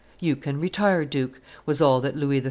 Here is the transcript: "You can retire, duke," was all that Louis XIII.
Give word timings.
"You 0.19 0.35
can 0.35 0.59
retire, 0.59 1.05
duke," 1.05 1.39
was 1.67 1.79
all 1.79 2.01
that 2.01 2.15
Louis 2.15 2.37
XIII. 2.37 2.39